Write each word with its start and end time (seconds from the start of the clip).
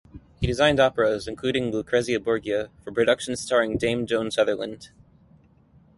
He 0.39 0.47
designed 0.47 0.79
operas 0.79 1.27
including 1.27 1.69
"Lucrezia 1.69 2.19
Borgia" 2.19 2.71
for 2.83 2.91
productions 2.91 3.39
starring 3.39 3.77
Dame 3.77 4.07
Joan 4.07 4.31
Sutherland. 4.31 4.89